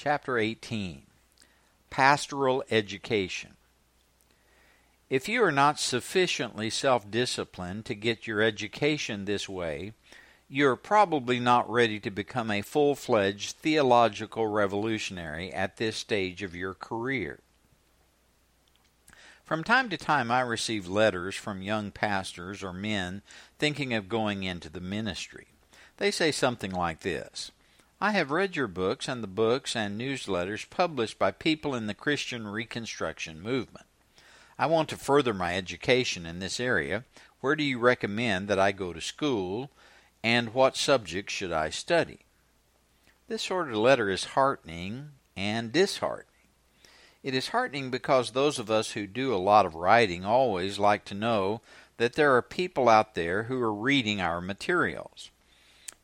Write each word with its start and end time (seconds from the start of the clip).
Chapter 0.00 0.38
18 0.38 1.02
Pastoral 1.90 2.62
Education. 2.70 3.54
If 5.10 5.28
you 5.28 5.42
are 5.42 5.50
not 5.50 5.80
sufficiently 5.80 6.70
self 6.70 7.10
disciplined 7.10 7.84
to 7.86 7.96
get 7.96 8.24
your 8.24 8.40
education 8.40 9.24
this 9.24 9.48
way, 9.48 9.94
you're 10.48 10.76
probably 10.76 11.40
not 11.40 11.68
ready 11.68 11.98
to 11.98 12.12
become 12.12 12.48
a 12.48 12.62
full 12.62 12.94
fledged 12.94 13.56
theological 13.56 14.46
revolutionary 14.46 15.52
at 15.52 15.78
this 15.78 15.96
stage 15.96 16.44
of 16.44 16.54
your 16.54 16.74
career. 16.74 17.40
From 19.42 19.64
time 19.64 19.88
to 19.88 19.96
time, 19.96 20.30
I 20.30 20.42
receive 20.42 20.86
letters 20.86 21.34
from 21.34 21.60
young 21.60 21.90
pastors 21.90 22.62
or 22.62 22.72
men 22.72 23.22
thinking 23.58 23.92
of 23.94 24.08
going 24.08 24.44
into 24.44 24.70
the 24.70 24.80
ministry. 24.80 25.48
They 25.96 26.12
say 26.12 26.30
something 26.30 26.70
like 26.70 27.00
this 27.00 27.50
I 28.00 28.12
have 28.12 28.30
read 28.30 28.54
your 28.54 28.68
books 28.68 29.08
and 29.08 29.24
the 29.24 29.28
books 29.28 29.74
and 29.74 30.00
newsletters 30.00 30.70
published 30.70 31.18
by 31.18 31.32
people 31.32 31.74
in 31.74 31.88
the 31.88 31.94
Christian 31.94 32.46
Reconstruction 32.46 33.40
movement. 33.40 33.86
I 34.56 34.66
want 34.66 34.88
to 34.90 34.96
further 34.96 35.34
my 35.34 35.56
education 35.56 36.24
in 36.24 36.38
this 36.38 36.60
area. 36.60 37.02
Where 37.40 37.56
do 37.56 37.64
you 37.64 37.80
recommend 37.80 38.46
that 38.46 38.58
I 38.58 38.70
go 38.70 38.92
to 38.92 39.00
school, 39.00 39.72
and 40.22 40.54
what 40.54 40.76
subjects 40.76 41.32
should 41.32 41.50
I 41.50 41.70
study? 41.70 42.20
This 43.26 43.42
sort 43.42 43.68
of 43.68 43.74
letter 43.74 44.08
is 44.08 44.26
heartening 44.26 45.10
and 45.36 45.72
disheartening. 45.72 46.26
It 47.24 47.34
is 47.34 47.48
heartening 47.48 47.90
because 47.90 48.30
those 48.30 48.60
of 48.60 48.70
us 48.70 48.92
who 48.92 49.08
do 49.08 49.34
a 49.34 49.36
lot 49.36 49.66
of 49.66 49.74
writing 49.74 50.24
always 50.24 50.78
like 50.78 51.04
to 51.06 51.14
know 51.14 51.62
that 51.96 52.12
there 52.12 52.36
are 52.36 52.42
people 52.42 52.88
out 52.88 53.16
there 53.16 53.44
who 53.44 53.60
are 53.60 53.74
reading 53.74 54.20
our 54.20 54.40
materials. 54.40 55.32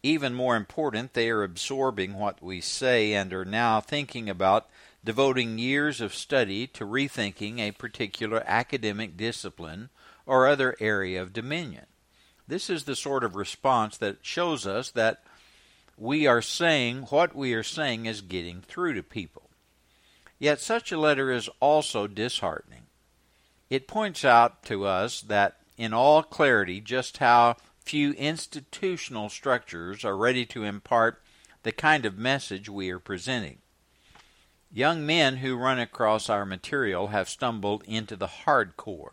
Even 0.05 0.35
more 0.35 0.55
important, 0.55 1.15
they 1.15 1.31
are 1.31 1.43
absorbing 1.43 2.13
what 2.13 2.43
we 2.43 2.61
say 2.61 3.15
and 3.15 3.33
are 3.33 3.47
now 3.47 3.81
thinking 3.81 4.29
about 4.29 4.69
devoting 5.03 5.57
years 5.57 6.03
of 6.03 6.15
study 6.15 6.67
to 6.67 6.85
rethinking 6.85 7.59
a 7.59 7.71
particular 7.71 8.43
academic 8.45 9.17
discipline 9.17 9.89
or 10.27 10.47
other 10.47 10.77
area 10.79 11.23
of 11.23 11.33
dominion. 11.33 11.87
This 12.47 12.69
is 12.69 12.85
the 12.85 12.95
sort 12.95 13.25
of 13.25 13.35
response 13.35 13.97
that 13.97 14.19
shows 14.21 14.67
us 14.67 14.91
that 14.91 15.23
we 15.97 16.27
are 16.27 16.43
saying 16.43 17.05
what 17.05 17.35
we 17.35 17.55
are 17.55 17.63
saying 17.63 18.05
is 18.05 18.21
getting 18.21 18.61
through 18.61 18.93
to 18.97 19.03
people. 19.03 19.49
Yet 20.39 20.61
such 20.61 20.93
a 20.93 21.01
letter 21.01 21.31
is 21.31 21.49
also 21.61 22.07
disheartening. 22.07 22.89
It 23.71 23.89
points 23.89 24.23
out 24.23 24.65
to 24.65 24.85
us 24.85 25.23
that 25.23 25.61
in 25.79 25.95
all 25.95 26.23
clarity 26.23 26.83
just 26.83 27.17
how 27.17 27.57
few 27.85 28.13
institutional 28.13 29.29
structures 29.29 30.05
are 30.05 30.17
ready 30.17 30.47
to 30.47 30.65
impart 30.65 31.23
the 31.63 31.73
kind 31.73 32.07
of 32.07 32.19
message 32.19 32.69
we 32.69 32.91
are 32.91 32.99
presenting. 32.99 33.59
Young 34.73 35.07
men 35.07 35.37
who 35.37 35.57
run 35.57 35.79
across 35.79 36.29
our 36.29 36.45
material 36.45 37.09
have 37.09 37.29
stumbled 37.29 37.85
into 37.87 38.17
the 38.17 38.27
hardcore. 38.27 39.13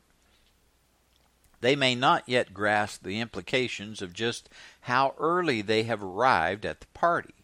They 1.59 1.75
may 1.75 1.94
not 1.94 2.27
yet 2.27 2.53
grasp 2.53 3.03
the 3.03 3.19
implications 3.19 4.02
of 4.02 4.14
just 4.14 4.49
how 4.81 5.14
early 5.19 5.61
they 5.61 5.83
have 5.83 6.02
arrived 6.02 6.66
at 6.66 6.80
the 6.80 6.88
party. 6.88 7.36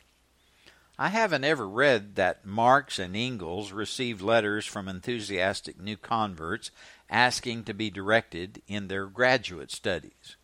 I 0.98 1.10
haven't 1.10 1.44
ever 1.44 1.70
read 1.70 2.16
that 2.16 2.44
Marx 2.44 2.98
and 2.98 3.16
Engels 3.16 3.72
received 3.72 4.20
letters 4.20 4.66
from 4.66 4.88
enthusiastic 4.88 5.80
new 5.80 5.96
converts 5.96 6.72
asking 7.08 7.66
to 7.66 7.74
be 7.76 7.92
directed 7.92 8.64
in 8.68 8.88
their 8.88 9.06
graduate 9.06 9.72
studies. 9.72 10.38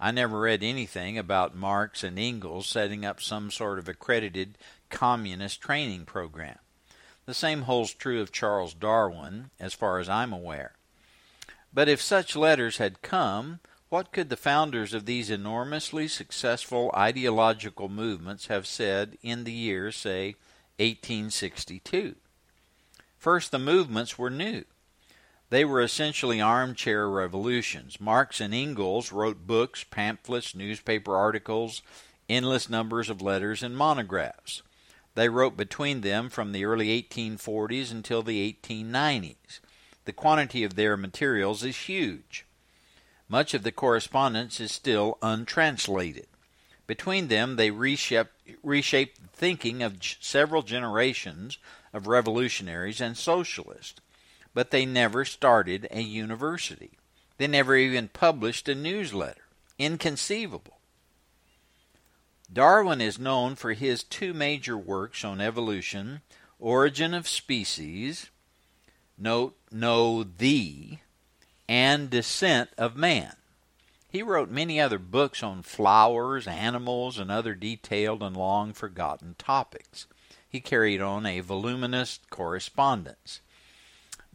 I 0.00 0.10
never 0.12 0.40
read 0.40 0.62
anything 0.62 1.18
about 1.18 1.56
Marx 1.56 2.04
and 2.04 2.18
Engels 2.18 2.68
setting 2.68 3.04
up 3.04 3.20
some 3.20 3.50
sort 3.50 3.78
of 3.78 3.88
accredited 3.88 4.56
communist 4.90 5.60
training 5.60 6.04
program. 6.04 6.58
The 7.26 7.34
same 7.34 7.62
holds 7.62 7.92
true 7.92 8.20
of 8.20 8.32
Charles 8.32 8.74
Darwin, 8.74 9.50
as 9.58 9.74
far 9.74 9.98
as 9.98 10.08
I'm 10.08 10.32
aware. 10.32 10.72
But 11.74 11.88
if 11.88 12.00
such 12.00 12.36
letters 12.36 12.78
had 12.78 13.02
come, 13.02 13.60
what 13.88 14.12
could 14.12 14.28
the 14.28 14.36
founders 14.36 14.94
of 14.94 15.04
these 15.04 15.30
enormously 15.30 16.08
successful 16.08 16.90
ideological 16.94 17.88
movements 17.88 18.46
have 18.46 18.66
said 18.66 19.18
in 19.22 19.44
the 19.44 19.52
year, 19.52 19.90
say, 19.90 20.36
1862? 20.78 22.14
First, 23.16 23.50
the 23.50 23.58
movements 23.58 24.18
were 24.18 24.30
new. 24.30 24.64
They 25.50 25.64
were 25.64 25.80
essentially 25.80 26.40
armchair 26.40 27.08
revolutions. 27.08 28.00
Marx 28.00 28.40
and 28.40 28.52
Engels 28.52 29.12
wrote 29.12 29.46
books, 29.46 29.84
pamphlets, 29.84 30.54
newspaper 30.54 31.16
articles, 31.16 31.80
endless 32.28 32.68
numbers 32.68 33.08
of 33.08 33.22
letters 33.22 33.62
and 33.62 33.76
monographs. 33.76 34.62
They 35.14 35.28
wrote 35.28 35.56
between 35.56 36.02
them 36.02 36.28
from 36.28 36.52
the 36.52 36.64
early 36.64 37.02
1840s 37.02 37.90
until 37.90 38.22
the 38.22 38.56
1890s. 38.62 39.60
The 40.04 40.12
quantity 40.12 40.64
of 40.64 40.74
their 40.74 40.96
materials 40.96 41.64
is 41.64 41.76
huge. 41.76 42.44
Much 43.28 43.54
of 43.54 43.62
the 43.62 43.72
correspondence 43.72 44.60
is 44.60 44.70
still 44.70 45.18
untranslated. 45.22 46.26
Between 46.86 47.28
them, 47.28 47.56
they 47.56 47.70
reshaped, 47.70 48.32
the 48.46 49.10
thinking 49.32 49.82
of 49.82 49.98
several 50.20 50.62
generations 50.62 51.58
of 51.92 52.06
revolutionaries 52.06 53.00
and 53.00 53.16
socialists, 53.16 54.00
but 54.58 54.72
they 54.72 54.84
never 54.84 55.24
started 55.24 55.86
a 55.92 56.00
university. 56.00 56.98
They 57.36 57.46
never 57.46 57.76
even 57.76 58.08
published 58.08 58.68
a 58.68 58.74
newsletter. 58.74 59.44
Inconceivable. 59.78 60.78
Darwin 62.52 63.00
is 63.00 63.20
known 63.20 63.54
for 63.54 63.74
his 63.74 64.02
two 64.02 64.34
major 64.34 64.76
works 64.76 65.24
on 65.24 65.40
evolution 65.40 66.22
Origin 66.58 67.14
of 67.14 67.28
Species, 67.28 68.30
note, 69.16 69.56
no, 69.70 70.24
the, 70.24 70.98
and 71.68 72.10
Descent 72.10 72.70
of 72.76 72.96
Man. 72.96 73.36
He 74.10 74.24
wrote 74.24 74.50
many 74.50 74.80
other 74.80 74.98
books 74.98 75.40
on 75.40 75.62
flowers, 75.62 76.48
animals, 76.48 77.16
and 77.16 77.30
other 77.30 77.54
detailed 77.54 78.24
and 78.24 78.36
long 78.36 78.72
forgotten 78.72 79.36
topics. 79.38 80.08
He 80.48 80.58
carried 80.58 81.00
on 81.00 81.26
a 81.26 81.38
voluminous 81.38 82.18
correspondence. 82.28 83.40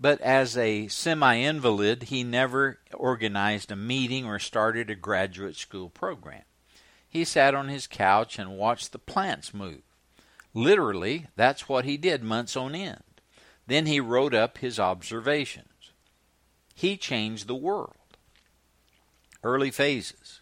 But 0.04 0.20
as 0.20 0.58
a 0.58 0.90
semi 0.90 1.36
invalid, 1.36 2.04
he 2.04 2.26
never 2.26 2.80
organized 2.94 3.72
a 3.72 3.78
meeting 3.78 4.26
or 4.26 4.38
started 4.38 4.90
a 4.90 4.96
graduate 4.96 5.56
school 5.56 5.90
program. 5.90 6.44
He 7.08 7.24
sat 7.24 7.56
on 7.56 7.70
his 7.70 7.88
couch 7.88 8.38
and 8.38 8.58
watched 8.58 8.92
the 8.92 9.00
plants 9.00 9.54
move. 9.54 9.84
Literally, 10.54 11.28
that's 11.38 11.70
what 11.70 11.86
he 11.86 11.96
did 11.96 12.22
months 12.22 12.58
on 12.58 12.76
end. 12.76 13.22
Then 13.66 13.86
he 13.86 14.02
wrote 14.02 14.34
up 14.34 14.58
his 14.58 14.78
observations. 14.78 15.94
He 16.76 16.98
changed 16.98 17.48
the 17.48 17.56
world. 17.56 18.18
Early 19.42 19.72
phases. 19.72 20.42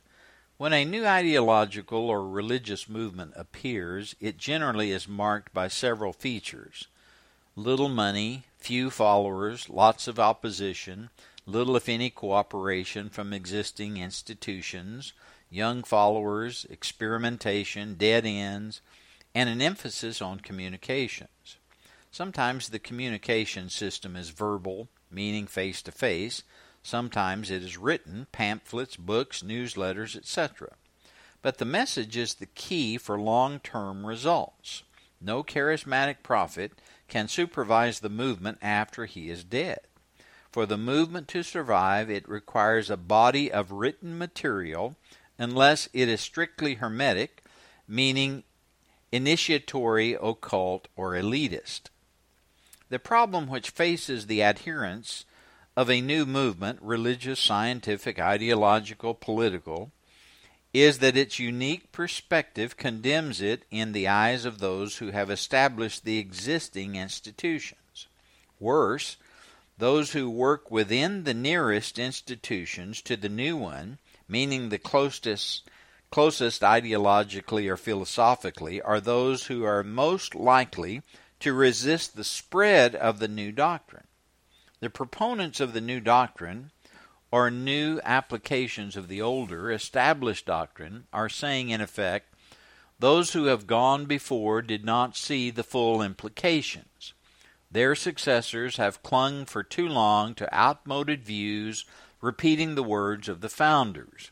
When 0.57 0.73
a 0.73 0.83
new 0.83 1.05
ideological 1.05 2.09
or 2.09 2.27
religious 2.27 2.89
movement 2.89 3.33
appears, 3.35 4.15
it 4.19 4.39
generally 4.39 4.89
is 4.89 5.07
marked 5.07 5.53
by 5.53 5.67
several 5.67 6.13
features 6.13 6.87
little 7.55 7.89
money, 7.89 8.43
few 8.57 8.89
followers, 8.89 9.69
lots 9.69 10.07
of 10.07 10.19
opposition, 10.19 11.09
little 11.45 11.75
if 11.75 11.89
any 11.89 12.09
cooperation 12.09 13.09
from 13.09 13.33
existing 13.33 13.97
institutions, 13.97 15.13
young 15.49 15.83
followers, 15.83 16.65
experimentation, 16.69 17.95
dead 17.95 18.25
ends, 18.25 18.81
and 19.35 19.49
an 19.49 19.61
emphasis 19.61 20.21
on 20.21 20.39
communications. 20.39 21.57
Sometimes 22.11 22.69
the 22.69 22.79
communication 22.79 23.69
system 23.69 24.15
is 24.15 24.29
verbal, 24.29 24.87
meaning 25.09 25.47
face 25.47 25.81
to 25.81 25.91
face. 25.91 26.43
Sometimes 26.83 27.51
it 27.51 27.63
is 27.63 27.77
written, 27.77 28.27
pamphlets, 28.31 28.97
books, 28.97 29.43
newsletters, 29.43 30.15
etc. 30.15 30.73
But 31.41 31.57
the 31.57 31.65
message 31.65 32.17
is 32.17 32.35
the 32.35 32.47
key 32.47 32.97
for 32.97 33.19
long 33.19 33.59
term 33.59 34.05
results. 34.05 34.83
No 35.21 35.43
charismatic 35.43 36.17
prophet 36.23 36.73
can 37.11 37.27
supervise 37.27 37.99
the 37.99 38.09
movement 38.09 38.57
after 38.61 39.05
he 39.05 39.29
is 39.29 39.43
dead. 39.43 39.81
For 40.49 40.65
the 40.65 40.77
movement 40.77 41.27
to 41.27 41.43
survive, 41.43 42.09
it 42.09 42.27
requires 42.27 42.89
a 42.89 42.95
body 42.95 43.51
of 43.51 43.73
written 43.73 44.17
material 44.17 44.95
unless 45.37 45.89
it 45.91 46.07
is 46.07 46.21
strictly 46.21 46.75
hermetic, 46.75 47.43
meaning 47.85 48.43
initiatory, 49.11 50.17
occult, 50.21 50.87
or 50.95 51.11
elitist. 51.11 51.89
The 52.89 52.99
problem 52.99 53.47
which 53.47 53.71
faces 53.71 54.27
the 54.27 54.41
adherents 54.41 55.25
of 55.75 55.89
a 55.89 55.99
new 55.99 56.25
movement, 56.25 56.79
religious, 56.81 57.41
scientific, 57.41 58.19
ideological, 58.19 59.15
political, 59.15 59.91
is 60.73 60.99
that 60.99 61.17
its 61.17 61.39
unique 61.39 61.91
perspective 61.91 62.77
condemns 62.77 63.41
it 63.41 63.63
in 63.71 63.91
the 63.91 64.07
eyes 64.07 64.45
of 64.45 64.59
those 64.59 64.97
who 64.97 65.11
have 65.11 65.29
established 65.29 66.05
the 66.05 66.17
existing 66.17 66.95
institutions. 66.95 68.07
Worse, 68.59 69.17
those 69.77 70.11
who 70.11 70.29
work 70.29 70.71
within 70.71 71.23
the 71.23 71.33
nearest 71.33 71.99
institutions 71.99 73.01
to 73.01 73.17
the 73.17 73.29
new 73.29 73.57
one, 73.57 73.97
meaning 74.27 74.69
the 74.69 74.77
closest 74.77 75.69
closest 76.09 76.61
ideologically 76.61 77.69
or 77.69 77.77
philosophically, 77.77 78.81
are 78.81 78.99
those 78.99 79.45
who 79.45 79.63
are 79.63 79.81
most 79.81 80.35
likely 80.35 81.01
to 81.39 81.53
resist 81.53 82.15
the 82.15 82.23
spread 82.23 82.93
of 82.95 83.19
the 83.19 83.29
new 83.29 83.51
doctrine. 83.51 84.03
The 84.81 84.89
proponents 84.89 85.61
of 85.61 85.71
the 85.71 85.79
new 85.79 86.01
doctrine 86.01 86.71
or 87.31 87.49
new 87.49 87.99
applications 88.03 88.97
of 88.97 89.07
the 89.07 89.21
older, 89.21 89.71
established 89.71 90.45
doctrine 90.45 91.05
are 91.13 91.29
saying, 91.29 91.69
in 91.69 91.79
effect, 91.79 92.33
those 92.99 93.33
who 93.33 93.45
have 93.45 93.65
gone 93.65 94.05
before 94.05 94.61
did 94.61 94.85
not 94.85 95.15
see 95.15 95.49
the 95.49 95.63
full 95.63 96.01
implications. 96.01 97.13
Their 97.71 97.95
successors 97.95 98.77
have 98.77 99.01
clung 99.01 99.45
for 99.45 99.63
too 99.63 99.87
long 99.87 100.35
to 100.35 100.53
outmoded 100.53 101.23
views, 101.23 101.85
repeating 102.19 102.75
the 102.75 102.83
words 102.83 103.29
of 103.29 103.41
the 103.41 103.49
founders. 103.49 104.29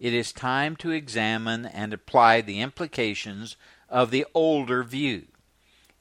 It 0.00 0.14
is 0.14 0.32
time 0.32 0.76
to 0.76 0.90
examine 0.90 1.66
and 1.66 1.92
apply 1.92 2.40
the 2.40 2.60
implications 2.60 3.56
of 3.90 4.10
the 4.10 4.26
older 4.32 4.82
view. 4.82 5.26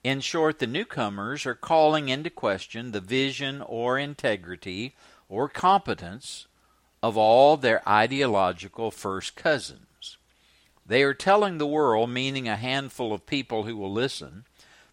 In 0.03 0.21
short, 0.21 0.59
the 0.59 0.67
newcomers 0.67 1.45
are 1.45 1.53
calling 1.53 2.07
into 2.07 2.29
question 2.29 2.91
the 2.91 3.01
vision 3.01 3.61
or 3.61 3.99
integrity 3.99 4.95
or 5.29 5.47
competence 5.47 6.47
of 7.01 7.15
all 7.15 7.55
their 7.55 7.87
ideological 7.87 8.91
first 8.91 9.35
cousins. 9.35 10.17
They 10.85 11.03
are 11.03 11.13
telling 11.13 11.59
the 11.59 11.67
world, 11.67 12.09
meaning 12.09 12.47
a 12.47 12.55
handful 12.55 13.13
of 13.13 13.27
people 13.27 13.63
who 13.63 13.77
will 13.77 13.93
listen, 13.93 14.43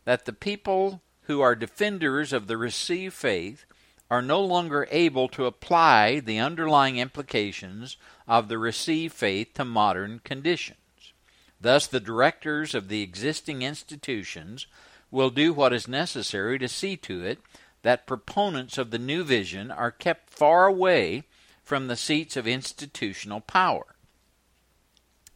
that 0.04 0.26
the 0.26 0.32
people 0.32 1.00
who 1.22 1.40
are 1.40 1.56
defenders 1.56 2.32
of 2.32 2.46
the 2.46 2.56
received 2.56 3.14
faith 3.14 3.64
are 4.10 4.22
no 4.22 4.40
longer 4.40 4.86
able 4.90 5.26
to 5.28 5.46
apply 5.46 6.20
the 6.20 6.38
underlying 6.38 6.98
implications 6.98 7.96
of 8.28 8.48
the 8.48 8.58
received 8.58 9.14
faith 9.14 9.54
to 9.54 9.64
modern 9.64 10.20
conditions. 10.22 10.78
Thus, 11.60 11.86
the 11.86 11.98
directors 11.98 12.74
of 12.74 12.88
the 12.88 13.02
existing 13.02 13.62
institutions 13.62 14.66
will 15.10 15.30
do 15.30 15.52
what 15.52 15.72
is 15.72 15.88
necessary 15.88 16.58
to 16.58 16.68
see 16.68 16.96
to 16.98 17.24
it 17.24 17.38
that 17.86 18.04
proponents 18.04 18.78
of 18.78 18.90
the 18.90 18.98
new 18.98 19.22
vision 19.22 19.70
are 19.70 19.92
kept 19.92 20.28
far 20.28 20.66
away 20.66 21.22
from 21.62 21.86
the 21.86 21.94
seats 21.94 22.36
of 22.36 22.44
institutional 22.44 23.40
power. 23.40 23.94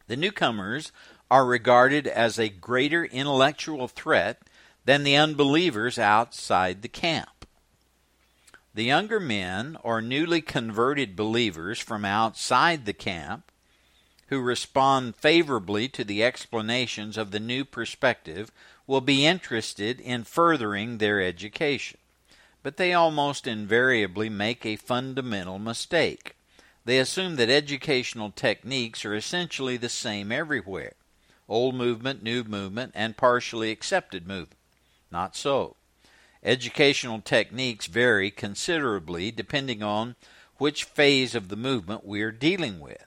The 0.07 0.17
newcomers 0.17 0.91
are 1.29 1.45
regarded 1.45 2.07
as 2.07 2.37
a 2.37 2.49
greater 2.49 3.05
intellectual 3.05 3.87
threat 3.87 4.41
than 4.83 5.03
the 5.03 5.15
unbelievers 5.15 5.97
outside 5.97 6.81
the 6.81 6.89
camp. 6.89 7.45
The 8.73 8.83
younger 8.83 9.21
men 9.21 9.77
or 9.81 10.01
newly 10.01 10.41
converted 10.41 11.15
believers 11.15 11.79
from 11.79 12.03
outside 12.03 12.85
the 12.85 12.91
camp 12.91 13.49
who 14.27 14.41
respond 14.41 15.15
favorably 15.15 15.87
to 15.87 16.03
the 16.03 16.21
explanations 16.21 17.15
of 17.15 17.31
the 17.31 17.39
new 17.39 17.63
perspective 17.63 18.51
will 18.87 18.99
be 18.99 19.25
interested 19.25 20.01
in 20.01 20.25
furthering 20.25 20.97
their 20.97 21.21
education 21.21 22.00
but 22.63 22.77
they 22.77 22.93
almost 22.93 23.47
invariably 23.47 24.29
make 24.29 24.65
a 24.65 24.75
fundamental 24.75 25.59
mistake. 25.59 26.35
They 26.85 26.99
assume 26.99 27.35
that 27.35 27.49
educational 27.49 28.31
techniques 28.31 29.05
are 29.05 29.15
essentially 29.15 29.77
the 29.77 29.89
same 29.89 30.31
everywhere 30.31 30.93
old 31.51 31.75
movement, 31.75 32.23
new 32.23 32.45
movement, 32.45 32.93
and 32.95 33.17
partially 33.17 33.71
accepted 33.71 34.25
movement. 34.25 34.57
Not 35.11 35.35
so. 35.35 35.75
Educational 36.43 37.19
techniques 37.19 37.87
vary 37.87 38.31
considerably 38.31 39.31
depending 39.31 39.83
on 39.83 40.15
which 40.57 40.85
phase 40.85 41.35
of 41.35 41.49
the 41.49 41.57
movement 41.57 42.05
we 42.05 42.21
are 42.21 42.31
dealing 42.31 42.79
with. 42.79 43.05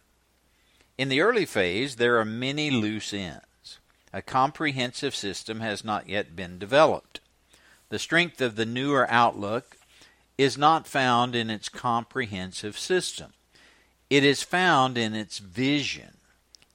In 0.99 1.09
the 1.09 1.23
early 1.23 1.47
phase, 1.47 1.97
there 1.97 2.19
are 2.19 2.25
many 2.25 2.71
loose 2.71 3.15
ends. 3.15 3.79
A 4.12 4.23
comprehensive 4.23 5.15
system 5.15 5.61
has 5.61 5.83
not 5.83 6.09
yet 6.09 6.37
been 6.37 6.59
developed. 6.59 7.21
The 7.94 8.00
strength 8.00 8.41
of 8.41 8.56
the 8.56 8.67
newer 8.67 9.08
outlook 9.08 9.76
is 10.37 10.58
not 10.58 10.88
found 10.88 11.37
in 11.37 11.49
its 11.49 11.69
comprehensive 11.69 12.76
system. 12.76 13.35
It 14.11 14.25
is 14.25 14.43
found 14.43 14.99
in 14.99 15.14
its 15.14 15.38
vision, 15.38 16.17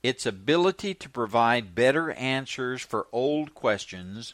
its 0.02 0.26
ability 0.26 0.94
to 0.94 1.10
provide 1.10 1.76
better 1.76 2.12
answers 2.12 2.82
for 2.82 3.08
old 3.12 3.54
questions 3.54 4.34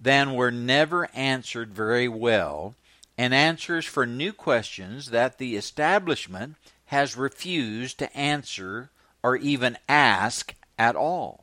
than 0.00 0.34
were 0.34 0.52
never 0.52 1.10
answered 1.16 1.74
very 1.74 2.06
well, 2.06 2.76
and 3.18 3.34
answers 3.34 3.84
for 3.84 4.06
new 4.06 4.32
questions 4.32 5.10
that 5.10 5.38
the 5.38 5.56
establishment 5.56 6.54
has 6.86 7.16
refused 7.16 7.98
to 7.98 8.16
answer 8.16 8.90
or 9.20 9.34
even 9.34 9.76
ask 9.88 10.54
at 10.78 10.94
all. 10.94 11.42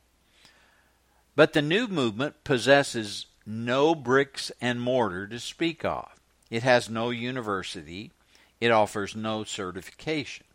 But 1.35 1.51
the 1.51 1.61
new 1.61 1.89
movement 1.89 2.45
possesses 2.45 3.25
no 3.47 3.95
bricks 3.95 4.51
and 4.59 4.81
mortar 4.81 5.25
to 5.25 5.39
speak 5.39 5.85
of. 5.85 6.09
It 6.49 6.63
has 6.63 6.89
no 6.89 7.09
university. 7.09 8.11
It 8.59 8.71
offers 8.71 9.15
no 9.15 9.45
certification. 9.45 10.45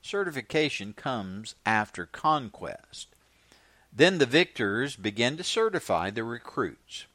Certification 0.00 0.92
comes 0.92 1.56
after 1.66 2.06
conquest. 2.06 3.08
Then 3.92 4.18
the 4.18 4.26
victors 4.26 4.94
begin 4.94 5.36
to 5.36 5.44
certify 5.44 6.10
the 6.10 6.22
recruits. 6.22 7.06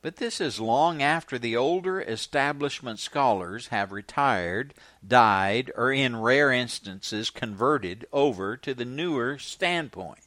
But 0.00 0.16
this 0.16 0.40
is 0.40 0.60
long 0.60 1.02
after 1.02 1.38
the 1.38 1.56
older 1.56 2.00
establishment 2.00 2.98
scholars 2.98 3.68
have 3.68 3.92
retired, 3.92 4.74
died, 5.06 5.70
or 5.76 5.92
in 5.92 6.16
rare 6.16 6.52
instances 6.52 7.30
converted 7.30 8.06
over 8.12 8.56
to 8.58 8.74
the 8.74 8.84
newer 8.84 9.38
standpoint. 9.38 10.20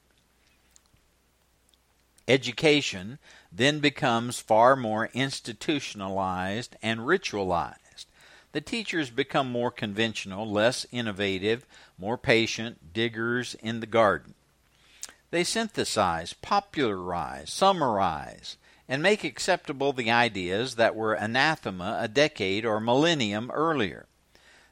Education 2.28 3.20
then 3.52 3.80
becomes 3.80 4.40
far 4.40 4.76
more 4.76 5.10
institutionalized 5.14 6.76
and 6.82 7.02
ritualized. 7.02 8.06
The 8.52 8.62
teachers 8.62 9.10
become 9.10 9.52
more 9.52 9.72
conventional, 9.72 10.50
less 10.50 10.86
innovative, 10.92 11.66
more 11.98 12.18
patient, 12.18 12.94
diggers 12.94 13.56
in 13.62 13.80
the 13.80 13.86
garden. 13.86 14.34
They 15.30 15.44
synthesize, 15.44 16.34
popularize, 16.34 17.52
summarize, 17.52 18.58
and 18.88 19.04
make 19.04 19.24
acceptable 19.24 19.92
the 19.92 20.10
ideas 20.10 20.76
that 20.76 20.96
were 20.96 21.14
anathema 21.14 22.00
a 22.02 22.08
decade 22.08 22.66
or 22.66 22.80
millennium 22.80 23.52
earlier. 23.54 24.06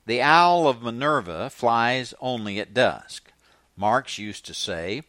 The 0.06 0.22
owl 0.22 0.68
of 0.68 0.82
Minerva 0.82 1.50
flies 1.50 2.14
only 2.22 2.60
at 2.60 2.74
dusk. 2.74 3.32
Marx 3.76 4.18
used 4.18 4.46
to 4.46 4.54
say, 4.54 5.02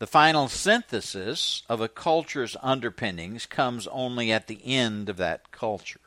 the 0.00 0.06
final 0.06 0.48
synthesis 0.48 1.62
of 1.68 1.82
a 1.82 1.88
culture's 1.88 2.56
underpinnings 2.62 3.44
comes 3.44 3.86
only 3.88 4.32
at 4.32 4.46
the 4.46 4.58
end 4.64 5.10
of 5.10 5.18
that 5.18 5.52
culture. 5.52 6.00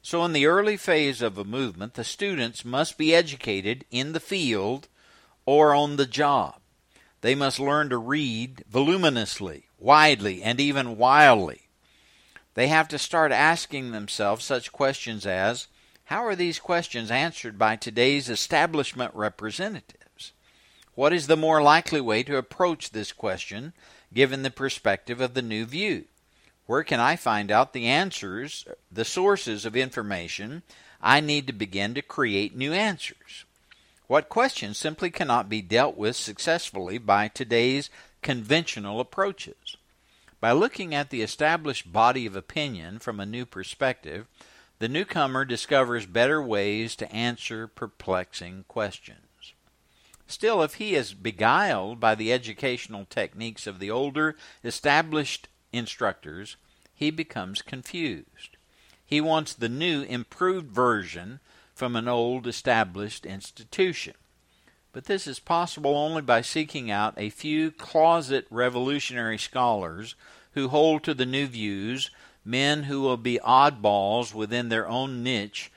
So, 0.00 0.24
in 0.24 0.32
the 0.32 0.46
early 0.46 0.76
phase 0.76 1.20
of 1.20 1.36
a 1.36 1.44
movement, 1.44 1.94
the 1.94 2.04
students 2.04 2.64
must 2.64 2.96
be 2.96 3.12
educated 3.12 3.84
in 3.90 4.12
the 4.12 4.20
field 4.20 4.86
or 5.44 5.74
on 5.74 5.96
the 5.96 6.06
job. 6.06 6.60
They 7.20 7.34
must 7.34 7.58
learn 7.58 7.88
to 7.88 7.98
read 7.98 8.62
voluminously, 8.70 9.64
widely, 9.76 10.44
and 10.44 10.60
even 10.60 10.96
wildly. 10.96 11.62
They 12.54 12.68
have 12.68 12.86
to 12.88 12.98
start 12.98 13.32
asking 13.32 13.90
themselves 13.90 14.44
such 14.44 14.70
questions 14.70 15.26
as 15.26 15.66
How 16.04 16.24
are 16.24 16.36
these 16.36 16.60
questions 16.60 17.10
answered 17.10 17.58
by 17.58 17.74
today's 17.74 18.30
establishment 18.30 19.12
representatives? 19.16 20.07
What 20.98 21.12
is 21.12 21.28
the 21.28 21.36
more 21.36 21.62
likely 21.62 22.00
way 22.00 22.24
to 22.24 22.38
approach 22.38 22.90
this 22.90 23.12
question 23.12 23.72
given 24.12 24.42
the 24.42 24.50
perspective 24.50 25.20
of 25.20 25.34
the 25.34 25.42
new 25.42 25.64
view? 25.64 26.06
Where 26.66 26.82
can 26.82 26.98
I 26.98 27.14
find 27.14 27.52
out 27.52 27.72
the 27.72 27.86
answers, 27.86 28.66
the 28.90 29.04
sources 29.04 29.64
of 29.64 29.76
information 29.76 30.64
I 31.00 31.20
need 31.20 31.46
to 31.46 31.52
begin 31.52 31.94
to 31.94 32.02
create 32.02 32.56
new 32.56 32.72
answers? 32.72 33.44
What 34.08 34.28
questions 34.28 34.76
simply 34.76 35.08
cannot 35.08 35.48
be 35.48 35.62
dealt 35.62 35.96
with 35.96 36.16
successfully 36.16 36.98
by 36.98 37.28
today's 37.28 37.90
conventional 38.20 38.98
approaches? 38.98 39.76
By 40.40 40.50
looking 40.50 40.96
at 40.96 41.10
the 41.10 41.22
established 41.22 41.92
body 41.92 42.26
of 42.26 42.34
opinion 42.34 42.98
from 42.98 43.20
a 43.20 43.24
new 43.24 43.46
perspective, 43.46 44.26
the 44.80 44.88
newcomer 44.88 45.44
discovers 45.44 46.06
better 46.06 46.42
ways 46.42 46.96
to 46.96 47.12
answer 47.12 47.68
perplexing 47.68 48.64
questions. 48.66 49.27
Still, 50.30 50.62
if 50.62 50.74
he 50.74 50.94
is 50.94 51.14
beguiled 51.14 51.98
by 51.98 52.14
the 52.14 52.32
educational 52.34 53.06
techniques 53.06 53.66
of 53.66 53.78
the 53.78 53.90
older, 53.90 54.36
established 54.62 55.48
instructors, 55.72 56.56
he 56.94 57.10
becomes 57.10 57.62
confused. 57.62 58.58
He 59.04 59.22
wants 59.22 59.54
the 59.54 59.70
new, 59.70 60.02
improved 60.02 60.70
version 60.70 61.40
from 61.74 61.96
an 61.96 62.08
old, 62.08 62.46
established 62.46 63.24
institution. 63.24 64.12
But 64.92 65.06
this 65.06 65.26
is 65.26 65.38
possible 65.38 65.96
only 65.96 66.20
by 66.20 66.42
seeking 66.42 66.90
out 66.90 67.14
a 67.16 67.30
few 67.30 67.70
closet 67.70 68.46
revolutionary 68.50 69.38
scholars 69.38 70.14
who 70.52 70.68
hold 70.68 71.04
to 71.04 71.14
the 71.14 71.24
new 71.24 71.46
views, 71.46 72.10
men 72.44 72.82
who 72.82 73.00
will 73.00 73.16
be 73.16 73.40
oddballs 73.42 74.34
within 74.34 74.68
their 74.68 74.86
own 74.86 75.22
niche 75.22 75.72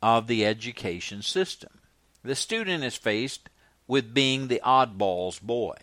of 0.00 0.28
the 0.28 0.46
education 0.46 1.22
system. 1.22 1.80
The 2.22 2.36
student 2.36 2.84
is 2.84 2.96
faced 2.96 3.48
with 3.86 4.14
being 4.14 4.48
the 4.48 4.60
oddball's 4.64 5.38
boy. 5.38 5.76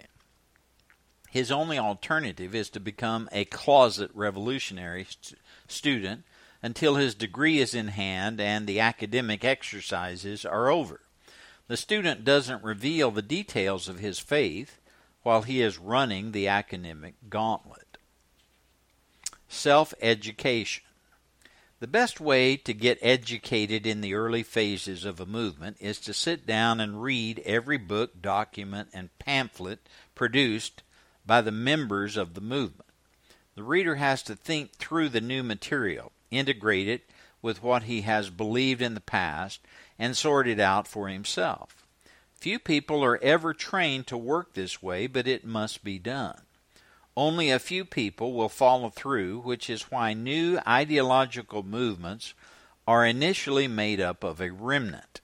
His 1.30 1.52
only 1.52 1.80
alternative 1.80 2.54
is 2.54 2.70
to 2.72 2.80
become 2.80 3.28
a 3.32 3.46
closet 3.46 4.12
revolutionary 4.14 5.06
st- 5.06 5.40
student 5.68 6.24
until 6.62 6.96
his 6.96 7.16
degree 7.16 7.60
is 7.60 7.74
in 7.74 7.90
hand 7.90 8.40
and 8.40 8.68
the 8.68 8.80
academic 8.80 9.44
exercises 9.44 10.46
are 10.46 10.70
over. 10.70 11.02
The 11.68 11.78
student 11.78 12.24
doesn't 12.24 12.64
reveal 12.64 13.10
the 13.10 13.22
details 13.22 13.88
of 13.88 14.00
his 14.00 14.20
faith 14.20 14.80
while 15.24 15.42
he 15.42 15.62
is 15.62 15.80
running 15.80 16.32
the 16.32 16.48
academic 16.48 17.16
gauntlet. 17.30 17.98
Self 19.48 19.94
education. 20.02 20.84
The 21.84 21.88
best 21.88 22.22
way 22.22 22.56
to 22.56 22.74
get 22.74 22.98
educated 23.02 23.86
in 23.86 24.00
the 24.00 24.14
early 24.14 24.42
phases 24.42 25.04
of 25.04 25.20
a 25.20 25.26
movement 25.26 25.76
is 25.82 26.00
to 26.00 26.14
sit 26.14 26.48
down 26.48 26.80
and 26.80 27.04
read 27.04 27.40
every 27.40 27.78
book, 27.78 28.22
document, 28.22 28.88
and 28.94 29.10
pamphlet 29.20 29.80
produced 30.16 30.82
by 31.26 31.42
the 31.42 31.52
members 31.52 32.16
of 32.16 32.36
the 32.36 32.42
movement. 32.42 32.90
The 33.56 33.64
reader 33.64 33.96
has 33.96 34.24
to 34.24 34.36
think 34.38 34.76
through 34.76 35.10
the 35.10 35.20
new 35.20 35.44
material, 35.44 36.14
integrate 36.32 36.88
it 36.88 37.04
with 37.42 37.62
what 37.62 37.84
he 37.84 38.04
has 38.04 38.30
believed 38.30 38.82
in 38.82 38.94
the 38.94 39.02
past, 39.02 39.60
and 40.00 40.16
sort 40.16 40.48
it 40.48 40.62
out 40.62 40.88
for 40.88 41.10
himself. 41.10 41.86
Few 42.34 42.60
people 42.60 43.04
are 43.04 43.22
ever 43.22 43.54
trained 43.54 44.08
to 44.08 44.18
work 44.18 44.54
this 44.54 44.82
way, 44.82 45.06
but 45.06 45.28
it 45.28 45.44
must 45.44 45.84
be 45.84 46.00
done. 46.00 46.44
Only 47.16 47.52
a 47.52 47.60
few 47.60 47.86
people 47.86 48.34
will 48.34 48.50
follow 48.50 48.90
through, 48.90 49.40
which 49.40 49.70
is 49.70 49.92
why 49.92 50.14
new 50.14 50.60
ideological 50.68 51.62
movements 51.62 52.34
are 52.88 53.06
initially 53.06 53.68
made 53.68 54.02
up 54.02 54.24
of 54.24 54.42
a 54.42 54.52
remnant. 54.52 55.22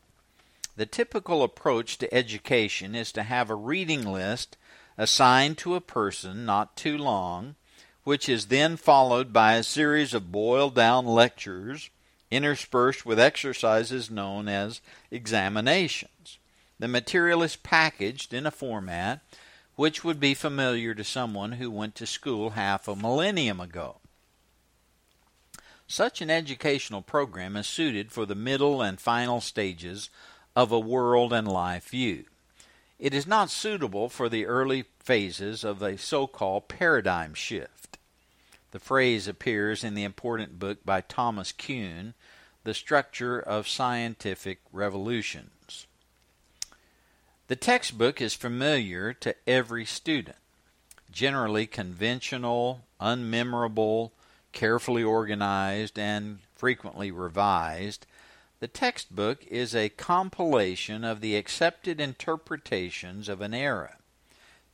The 0.76 0.86
typical 0.86 1.44
approach 1.44 1.98
to 1.98 2.14
education 2.14 2.96
is 2.96 3.12
to 3.14 3.24
have 3.24 3.50
a 3.50 3.56
reading 3.56 4.04
list 4.04 4.56
assigned 4.98 5.58
to 5.58 5.76
a 5.76 5.82
person 5.82 6.46
not 6.46 6.78
too 6.78 6.98
long, 6.98 7.56
which 8.04 8.30
is 8.30 8.46
then 8.46 8.78
followed 8.78 9.34
by 9.34 9.56
a 9.56 9.64
series 9.64 10.14
of 10.14 10.32
boiled 10.32 10.76
down 10.76 11.06
lectures 11.06 11.90
interspersed 12.32 13.06
with 13.06 13.20
exercises 13.20 14.12
known 14.12 14.48
as 14.48 14.82
examinations. 15.10 16.38
The 16.80 16.88
material 16.88 17.44
is 17.44 17.56
packaged 17.56 18.34
in 18.34 18.46
a 18.46 18.52
format 18.52 19.22
which 19.80 20.04
would 20.04 20.20
be 20.20 20.34
familiar 20.34 20.94
to 20.94 21.06
someone 21.06 21.54
who 21.54 21.72
went 21.72 21.96
to 21.96 22.06
school 22.06 22.50
half 22.50 22.86
a 22.86 22.98
millennium 22.98 23.62
ago. 23.62 23.96
Such 25.88 26.20
an 26.20 26.30
educational 26.30 27.02
program 27.02 27.56
is 27.56 27.66
suited 27.66 28.12
for 28.12 28.26
the 28.26 28.36
middle 28.36 28.82
and 28.82 29.00
final 29.00 29.40
stages 29.40 30.10
of 30.54 30.74
a 30.74 30.80
world 30.82 31.32
and 31.32 31.48
life 31.48 31.92
view. 31.92 32.26
It 33.00 33.14
is 33.14 33.26
not 33.26 33.50
suitable 33.50 34.10
for 34.10 34.28
the 34.28 34.46
early 34.46 34.84
phases 35.00 35.64
of 35.64 35.82
a 35.82 35.98
so 35.98 36.28
called 36.28 36.68
paradigm 36.68 37.34
shift. 37.34 37.98
The 38.72 38.80
phrase 38.80 39.30
appears 39.30 39.86
in 39.86 39.94
the 39.94 40.04
important 40.04 40.60
book 40.60 40.80
by 40.84 41.00
Thomas 41.00 41.54
Kuhn, 41.54 42.16
The 42.66 42.74
Structure 42.74 43.40
of 43.40 43.66
Scientific 43.66 44.60
Revolution. 44.74 45.52
The 47.50 47.56
textbook 47.56 48.22
is 48.22 48.36
familiar 48.36 49.12
to 49.12 49.36
every 49.48 49.84
student. 49.84 50.38
Generally 51.12 51.66
conventional, 51.66 52.86
unmemorable, 53.02 54.12
carefully 54.52 55.02
organized, 55.02 55.98
and 55.98 56.42
frequently 56.56 57.10
revised, 57.10 58.06
the 58.60 58.68
textbook 58.68 59.44
is 59.48 59.74
a 59.74 59.90
compilation 59.90 61.04
of 61.04 61.22
the 61.22 61.36
accepted 61.36 62.00
interpretations 62.00 63.28
of 63.28 63.42
an 63.42 63.56
era. 63.56 63.98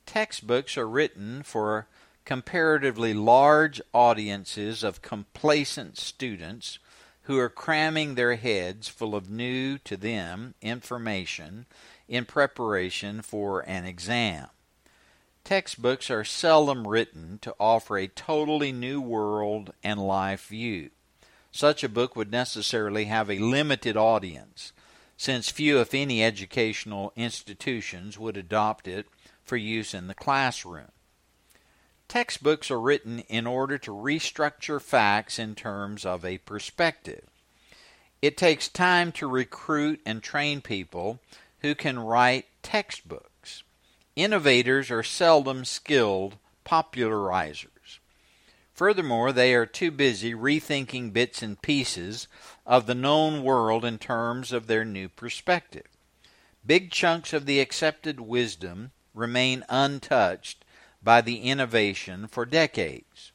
Textbooks 0.04 0.76
are 0.76 0.86
written 0.86 1.42
for 1.42 1.86
comparatively 2.26 3.14
large 3.14 3.80
audiences 3.94 4.84
of 4.84 5.00
complacent 5.00 5.96
students 5.96 6.78
who 7.26 7.38
are 7.38 7.48
cramming 7.48 8.14
their 8.14 8.36
heads 8.36 8.86
full 8.86 9.14
of 9.14 9.28
new 9.28 9.78
to 9.78 9.96
them 9.96 10.54
information 10.62 11.66
in 12.08 12.24
preparation 12.24 13.20
for 13.20 13.60
an 13.68 13.84
exam. 13.84 14.46
Textbooks 15.42 16.08
are 16.08 16.24
seldom 16.24 16.86
written 16.86 17.38
to 17.42 17.54
offer 17.58 17.98
a 17.98 18.06
totally 18.06 18.70
new 18.70 19.00
world 19.00 19.72
and 19.82 20.00
life 20.00 20.46
view. 20.46 20.90
Such 21.50 21.82
a 21.82 21.88
book 21.88 22.14
would 22.14 22.30
necessarily 22.30 23.06
have 23.06 23.28
a 23.28 23.38
limited 23.38 23.96
audience, 23.96 24.72
since 25.16 25.50
few, 25.50 25.80
if 25.80 25.94
any, 25.94 26.22
educational 26.22 27.12
institutions 27.16 28.18
would 28.18 28.36
adopt 28.36 28.86
it 28.86 29.06
for 29.42 29.56
use 29.56 29.94
in 29.94 30.06
the 30.06 30.14
classroom. 30.14 30.92
Textbooks 32.08 32.70
are 32.70 32.80
written 32.80 33.20
in 33.20 33.46
order 33.46 33.78
to 33.78 33.90
restructure 33.90 34.80
facts 34.80 35.38
in 35.38 35.54
terms 35.54 36.06
of 36.06 36.24
a 36.24 36.38
perspective. 36.38 37.24
It 38.22 38.36
takes 38.36 38.68
time 38.68 39.12
to 39.12 39.26
recruit 39.26 40.00
and 40.06 40.22
train 40.22 40.60
people 40.60 41.20
who 41.60 41.74
can 41.74 41.98
write 41.98 42.46
textbooks. 42.62 43.62
Innovators 44.14 44.90
are 44.90 45.02
seldom 45.02 45.64
skilled 45.64 46.36
popularizers. 46.64 47.98
Furthermore, 48.72 49.32
they 49.32 49.54
are 49.54 49.66
too 49.66 49.90
busy 49.90 50.34
rethinking 50.34 51.12
bits 51.12 51.42
and 51.42 51.60
pieces 51.60 52.28
of 52.66 52.86
the 52.86 52.94
known 52.94 53.42
world 53.42 53.84
in 53.84 53.98
terms 53.98 54.52
of 54.52 54.66
their 54.66 54.84
new 54.84 55.08
perspective. 55.08 55.86
Big 56.64 56.90
chunks 56.90 57.32
of 57.32 57.46
the 57.46 57.60
accepted 57.60 58.20
wisdom 58.20 58.92
remain 59.14 59.64
untouched 59.68 60.64
by 61.06 61.20
the 61.20 61.42
innovation 61.42 62.26
for 62.26 62.44
decades. 62.44 63.30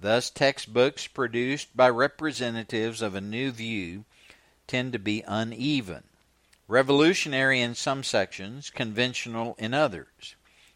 Thus, 0.00 0.28
textbooks 0.28 1.06
produced 1.06 1.76
by 1.76 1.88
representatives 1.88 3.00
of 3.00 3.14
a 3.14 3.20
new 3.20 3.52
view 3.52 4.04
tend 4.66 4.92
to 4.92 4.98
be 4.98 5.22
uneven 5.24 6.02
revolutionary 6.66 7.60
in 7.60 7.76
some 7.76 8.02
sections, 8.02 8.70
conventional 8.70 9.54
in 9.56 9.72
others. 9.72 10.34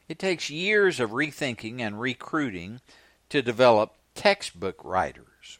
It 0.09 0.21
takes 0.21 0.49
years 0.49 1.01
of 1.01 1.11
rethinking 1.11 1.81
and 1.81 2.01
recruiting 2.01 2.81
to 3.29 3.43
develop 3.43 3.97
textbook 4.15 4.85
writers. 4.85 5.59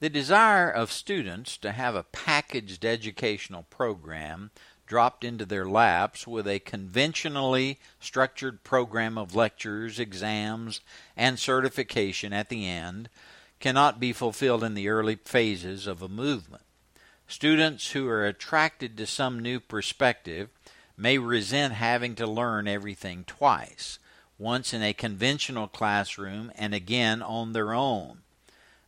The 0.00 0.10
desire 0.10 0.68
of 0.68 0.90
students 0.90 1.56
to 1.58 1.70
have 1.70 1.94
a 1.94 2.02
packaged 2.02 2.84
educational 2.84 3.62
program 3.70 4.50
dropped 4.86 5.24
into 5.24 5.46
their 5.46 5.66
laps 5.66 6.26
with 6.26 6.46
a 6.46 6.58
conventionally 6.58 7.78
structured 8.00 8.62
program 8.64 9.16
of 9.16 9.34
lectures, 9.34 9.98
exams, 9.98 10.80
and 11.16 11.38
certification 11.38 12.32
at 12.32 12.48
the 12.48 12.66
end 12.66 13.08
cannot 13.60 13.98
be 13.98 14.12
fulfilled 14.12 14.62
in 14.62 14.74
the 14.74 14.88
early 14.88 15.16
phases 15.16 15.86
of 15.86 16.02
a 16.02 16.08
movement. 16.08 16.62
Students 17.26 17.92
who 17.92 18.06
are 18.08 18.26
attracted 18.26 18.96
to 18.96 19.06
some 19.06 19.40
new 19.40 19.58
perspective 19.58 20.50
may 20.96 21.18
resent 21.18 21.72
having 21.72 22.14
to 22.16 22.26
learn 22.26 22.68
everything 22.68 23.24
twice, 23.24 23.98
once 24.38 24.74
in 24.74 24.82
a 24.82 24.92
conventional 24.92 25.66
classroom 25.66 26.52
and 26.56 26.74
again 26.74 27.22
on 27.22 27.52
their 27.52 27.72
own. 27.72 28.18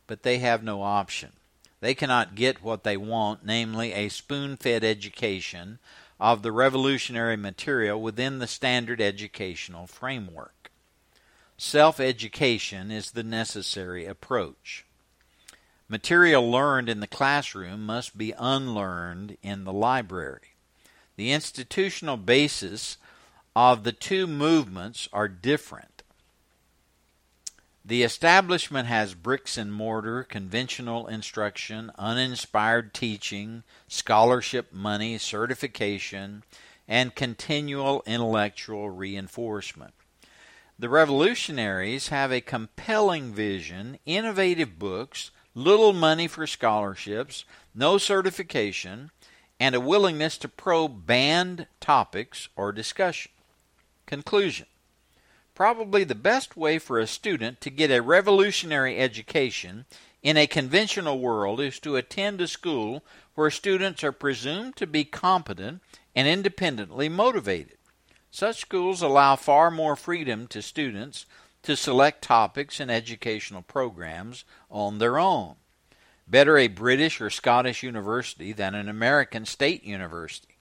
But 0.07 0.23
they 0.23 0.39
have 0.39 0.63
no 0.63 0.83
option. 0.83 1.33
They 1.81 1.95
cannot 1.95 2.35
get 2.35 2.63
what 2.63 2.85
they 2.85 2.97
want, 2.97 3.45
namely 3.45 3.93
a 3.93 4.09
spoon 4.09 4.57
fed 4.57 4.83
education 4.83 5.79
of 6.19 6.43
the 6.43 6.53
revolutionary 6.53 7.37
material 7.37 8.01
within 8.01 8.39
the 8.39 8.47
standard 8.47 9.01
educational 9.01 9.87
framework. 9.87 10.71
Self 11.59 12.01
education 12.01 12.91
is 12.91 13.11
the 13.11 13.23
necessary 13.23 14.07
approach. 14.07 14.85
Material 15.89 16.51
learned 16.51 16.89
in 16.89 17.01
the 17.01 17.07
classroom 17.07 17.87
must 17.87 18.19
be 18.19 18.35
unlearned 18.37 19.37
in 19.43 19.65
the 19.65 19.73
library. 19.73 20.55
The 21.17 21.33
institutional 21.33 22.17
basis 22.17 22.99
of 23.55 23.85
the 23.85 23.93
two 23.93 24.27
movements 24.27 25.09
are 25.13 25.29
different. 25.29 25.96
The 27.89 28.03
establishment 28.03 28.89
has 28.89 29.15
bricks 29.15 29.57
and 29.57 29.73
mortar, 29.73 30.25
conventional 30.25 31.07
instruction, 31.07 31.93
uninspired 31.97 32.93
teaching, 32.93 33.63
scholarship 33.87 34.73
money, 34.73 35.19
certification, 35.19 36.43
and 36.89 37.15
continual 37.15 38.03
intellectual 38.05 38.91
reinforcement. 38.91 39.95
The 40.77 40.89
revolutionaries 40.89 42.09
have 42.09 42.33
a 42.33 42.41
compelling 42.41 43.33
vision, 43.33 44.01
innovative 44.05 44.81
books, 44.81 45.31
little 45.55 45.93
money 45.93 46.27
for 46.27 46.49
scholarships, 46.49 47.45
no 47.73 47.99
certification, 47.99 49.13
and 49.61 49.77
a 49.77 49.81
willingness 49.81 50.37
to 50.39 50.49
probe 50.49 51.07
banned 51.07 51.69
topics 51.79 52.49
or 52.57 52.73
discussion. 52.73 53.31
Conclusion 54.07 54.67
Probably 55.57 56.05
the 56.05 56.15
best 56.15 56.55
way 56.55 56.79
for 56.79 56.99
a 56.99 57.07
student 57.07 57.63
to 57.63 57.71
get 57.71 57.91
a 57.91 58.03
revolutionary 58.03 58.99
education 58.99 59.87
in 60.23 60.37
a 60.37 60.47
conventional 60.47 61.19
world 61.19 61.61
is 61.61 61.81
to 61.81 61.97
attend 61.97 62.43
a 62.43 62.47
school 62.47 63.03
where 63.35 63.51
students 63.51 64.05
are 64.05 64.13
presumed 64.13 64.77
to 64.77 64.87
be 64.87 65.03
competent 65.07 65.81
and 66.15 66.29
independently 66.29 67.09
motivated. 67.09 67.79
Such 68.31 68.61
schools 68.61 69.01
allow 69.01 69.35
far 69.35 69.71
more 69.71 69.97
freedom 69.97 70.47
to 70.49 70.61
students 70.61 71.25
to 71.63 71.75
select 71.75 72.21
topics 72.21 72.79
and 72.79 72.91
educational 72.91 73.63
programs 73.63 74.45
on 74.71 74.99
their 74.99 75.19
own. 75.19 75.55
Better 76.29 76.59
a 76.59 76.69
British 76.69 77.19
or 77.19 77.31
Scottish 77.31 77.83
university 77.83 78.53
than 78.53 78.75
an 78.75 78.91
American 78.91 79.47
state 79.47 79.85
university. 79.85 80.59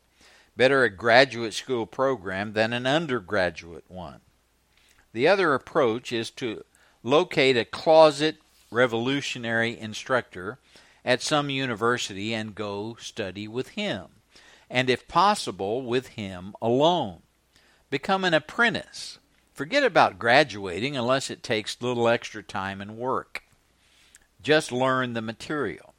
Better 0.55 0.85
a 0.85 0.89
graduate 0.89 1.53
school 1.53 1.85
program 1.85 2.53
than 2.53 2.71
an 2.71 2.87
undergraduate 2.87 3.83
one. 3.89 4.21
The 5.15 5.29
other 5.29 5.53
approach 5.53 6.11
is 6.11 6.29
to 6.31 6.65
locate 7.01 7.55
a 7.55 7.63
closet 7.63 8.35
revolutionary 8.69 9.79
instructor 9.79 10.59
at 11.05 11.21
some 11.21 11.49
university 11.49 12.33
and 12.33 12.53
go 12.53 12.97
study 12.99 13.47
with 13.47 13.69
him, 13.69 14.07
and 14.69 14.89
if 14.89 15.07
possible, 15.07 15.83
with 15.83 16.07
him 16.07 16.53
alone. 16.61 17.21
Become 17.89 18.25
an 18.25 18.33
apprentice. 18.33 19.19
Forget 19.53 19.85
about 19.85 20.19
graduating 20.19 20.97
unless 20.97 21.29
it 21.29 21.41
takes 21.41 21.81
little 21.81 22.09
extra 22.09 22.43
time 22.43 22.81
and 22.81 22.97
work. 22.97 23.43
Just 24.41 24.69
learn 24.69 25.13
the 25.13 25.21
material. 25.21 25.93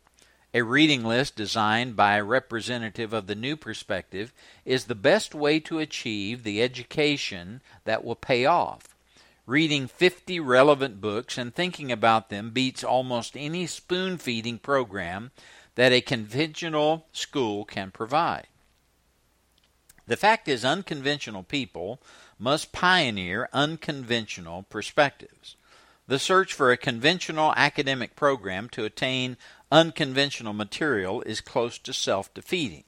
A 0.52 0.61
reading 0.61 1.06
list 1.06 1.37
designed 1.37 1.96
by 1.96 2.16
a 2.16 2.23
representative 2.23 3.14
of 3.14 3.28
the 3.28 3.35
new 3.35 3.56
perspective 3.56 4.35
is 4.66 4.85
the 4.85 4.94
best 4.94 5.35
way 5.35 5.58
to 5.61 5.78
achieve 5.78 6.42
the 6.42 6.62
education 6.62 7.62
that 7.85 8.04
will 8.04 8.14
pay 8.14 8.44
off. 8.44 8.92
Reading 9.47 9.87
50 9.87 10.41
relevant 10.41 11.00
books 11.00 11.38
and 11.38 11.55
thinking 11.55 11.93
about 11.93 12.31
them 12.31 12.50
beats 12.50 12.83
almost 12.83 13.37
any 13.37 13.69
spoon 13.69 14.19
feeding 14.19 14.59
program 14.59 15.31
that 15.76 15.93
a 15.93 16.00
conventional 16.00 17.07
school 17.12 17.65
can 17.65 17.93
provide. 17.93 18.49
The 20.09 20.17
fact 20.17 20.49
is, 20.49 20.65
unconventional 20.65 21.45
people 21.45 22.00
must 22.41 22.73
pioneer 22.73 23.49
unconventional 23.53 24.65
perspectives. 24.65 25.57
The 26.09 26.19
search 26.19 26.53
for 26.53 26.71
a 26.71 26.76
conventional 26.76 27.53
academic 27.57 28.17
program 28.17 28.69
to 28.71 28.85
attain 28.85 29.37
unconventional 29.71 30.53
material 30.53 31.23
is 31.23 31.41
close 31.41 31.79
to 31.79 31.93
self 31.93 32.33
defeating. 32.35 32.85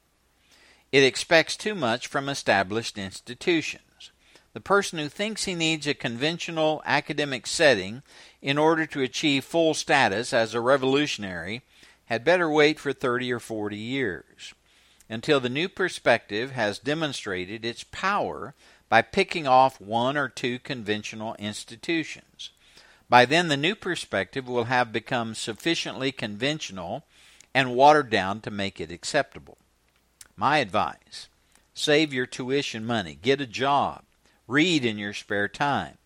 It 0.90 1.02
expects 1.02 1.56
too 1.56 1.74
much 1.74 2.06
from 2.06 2.28
established 2.28 2.96
institutions. 2.96 4.10
The 4.54 4.60
person 4.60 4.98
who 4.98 5.08
thinks 5.08 5.44
he 5.44 5.54
needs 5.54 5.86
a 5.86 5.94
conventional 5.94 6.82
academic 6.84 7.46
setting 7.46 8.02
in 8.40 8.58
order 8.58 8.86
to 8.86 9.02
achieve 9.02 9.44
full 9.44 9.74
status 9.74 10.32
as 10.32 10.54
a 10.54 10.60
revolutionary 10.60 11.62
had 12.06 12.24
better 12.24 12.50
wait 12.50 12.78
for 12.78 12.92
30 12.92 13.32
or 13.32 13.40
40 13.40 13.76
years 13.76 14.54
until 15.08 15.40
the 15.40 15.48
new 15.48 15.68
perspective 15.68 16.52
has 16.52 16.78
demonstrated 16.78 17.64
its 17.64 17.84
power 17.84 18.54
by 18.88 19.02
picking 19.02 19.46
off 19.46 19.80
one 19.80 20.16
or 20.16 20.28
two 20.28 20.58
conventional 20.58 21.34
institutions. 21.38 22.50
By 23.08 23.24
then, 23.24 23.48
the 23.48 23.56
new 23.56 23.74
perspective 23.74 24.46
will 24.46 24.64
have 24.64 24.92
become 24.92 25.34
sufficiently 25.34 26.12
conventional 26.12 27.04
and 27.54 27.74
watered 27.74 28.10
down 28.10 28.40
to 28.42 28.50
make 28.50 28.80
it 28.80 28.92
acceptable. 28.92 29.58
My 30.36 30.58
advice 30.58 31.28
save 31.74 32.12
your 32.12 32.26
tuition 32.26 32.84
money, 32.84 33.18
get 33.20 33.40
a 33.40 33.46
job, 33.46 34.02
read 34.48 34.84
in 34.84 34.98
your 34.98 35.14
spare 35.14 35.46
time. 35.46 35.98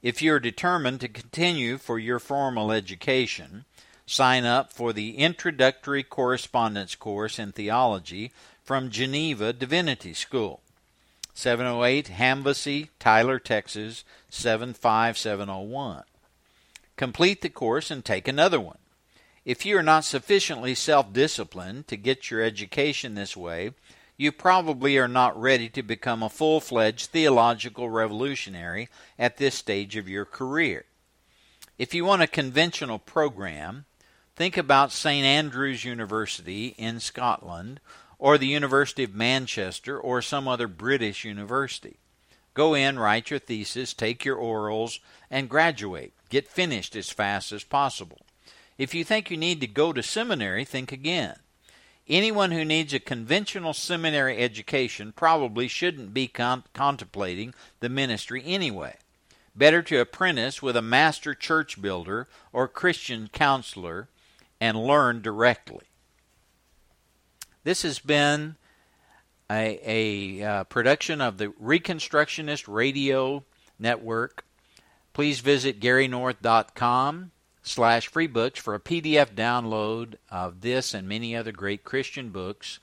If 0.00 0.22
you're 0.22 0.40
determined 0.40 1.00
to 1.00 1.08
continue 1.08 1.76
for 1.76 1.98
your 1.98 2.18
formal 2.18 2.72
education, 2.72 3.64
sign 4.06 4.44
up 4.44 4.72
for 4.72 4.92
the 4.92 5.18
Introductory 5.18 6.02
Correspondence 6.02 6.94
Course 6.94 7.38
in 7.38 7.52
Theology 7.52 8.32
from 8.64 8.90
Geneva 8.90 9.52
Divinity 9.52 10.14
School. 10.14 10.60
708 11.34 12.08
Hamvassy, 12.08 12.88
Tyler, 12.98 13.38
Texas 13.38 14.04
75701. 14.30 16.04
Complete 16.96 17.40
the 17.40 17.48
course 17.48 17.90
and 17.90 18.04
take 18.04 18.28
another 18.28 18.60
one. 18.60 18.78
If 19.44 19.66
you 19.66 19.76
are 19.76 19.82
not 19.82 20.04
sufficiently 20.04 20.74
self 20.74 21.12
disciplined 21.12 21.88
to 21.88 21.96
get 21.96 22.30
your 22.30 22.42
education 22.42 23.14
this 23.14 23.36
way, 23.36 23.70
you 24.22 24.30
probably 24.30 24.96
are 24.98 25.08
not 25.08 25.40
ready 25.40 25.68
to 25.68 25.82
become 25.82 26.22
a 26.22 26.28
full 26.28 26.60
fledged 26.60 27.10
theological 27.10 27.90
revolutionary 27.90 28.88
at 29.18 29.36
this 29.36 29.56
stage 29.56 29.96
of 29.96 30.08
your 30.08 30.24
career. 30.24 30.84
If 31.76 31.92
you 31.92 32.04
want 32.04 32.22
a 32.22 32.28
conventional 32.28 33.00
program, 33.00 33.84
think 34.36 34.56
about 34.56 34.92
St. 34.92 35.24
Andrews 35.24 35.84
University 35.84 36.68
in 36.78 37.00
Scotland 37.00 37.80
or 38.16 38.38
the 38.38 38.46
University 38.46 39.02
of 39.02 39.12
Manchester 39.12 39.98
or 39.98 40.22
some 40.22 40.46
other 40.46 40.68
British 40.68 41.24
university. 41.24 41.96
Go 42.54 42.74
in, 42.74 43.00
write 43.00 43.28
your 43.28 43.40
thesis, 43.40 43.92
take 43.92 44.24
your 44.24 44.36
orals, 44.36 45.00
and 45.32 45.50
graduate. 45.50 46.12
Get 46.28 46.46
finished 46.46 46.94
as 46.94 47.10
fast 47.10 47.50
as 47.50 47.64
possible. 47.64 48.20
If 48.78 48.94
you 48.94 49.02
think 49.02 49.32
you 49.32 49.36
need 49.36 49.60
to 49.62 49.66
go 49.66 49.92
to 49.92 50.00
seminary, 50.00 50.64
think 50.64 50.92
again. 50.92 51.34
Anyone 52.08 52.50
who 52.50 52.64
needs 52.64 52.92
a 52.92 53.00
conventional 53.00 53.72
seminary 53.72 54.38
education 54.38 55.12
probably 55.12 55.68
shouldn't 55.68 56.12
be 56.12 56.28
con- 56.28 56.64
contemplating 56.72 57.54
the 57.80 57.88
ministry 57.88 58.42
anyway. 58.44 58.96
Better 59.54 59.82
to 59.82 60.00
apprentice 60.00 60.62
with 60.62 60.76
a 60.76 60.82
master 60.82 61.34
church 61.34 61.80
builder 61.80 62.28
or 62.52 62.66
Christian 62.68 63.28
counselor 63.32 64.08
and 64.60 64.76
learn 64.76 65.22
directly. 65.22 65.84
This 67.64 67.82
has 67.82 67.98
been 67.98 68.56
a, 69.50 69.80
a 69.84 70.44
uh, 70.44 70.64
production 70.64 71.20
of 71.20 71.38
the 71.38 71.48
Reconstructionist 71.48 72.64
Radio 72.72 73.44
Network. 73.78 74.44
Please 75.12 75.40
visit 75.40 75.80
garynorth.com 75.80 77.31
slash 77.62 78.08
free 78.08 78.26
books 78.26 78.60
for 78.60 78.74
a 78.74 78.80
PDF 78.80 79.34
download 79.34 80.14
of 80.30 80.60
this 80.60 80.94
and 80.94 81.08
many 81.08 81.34
other 81.36 81.52
great 81.52 81.84
Christian 81.84 82.30
books. 82.30 82.80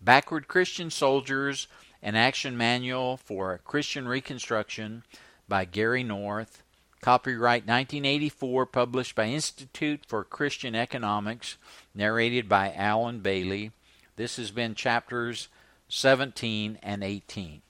Backward 0.00 0.46
Christian 0.48 0.90
Soldiers, 0.90 1.66
an 2.02 2.14
action 2.14 2.56
manual 2.56 3.16
for 3.16 3.60
Christian 3.64 4.06
Reconstruction 4.06 5.02
by 5.48 5.64
Gary 5.64 6.04
North. 6.04 6.62
Copyright 7.00 7.62
1984, 7.62 8.66
published 8.66 9.14
by 9.14 9.26
Institute 9.26 10.04
for 10.06 10.24
Christian 10.24 10.74
Economics, 10.74 11.56
narrated 11.94 12.48
by 12.48 12.72
Alan 12.72 13.20
Bailey. 13.20 13.70
This 14.16 14.36
has 14.36 14.50
been 14.50 14.74
chapters 14.74 15.48
17 15.88 16.78
and 16.82 17.04
18. 17.04 17.62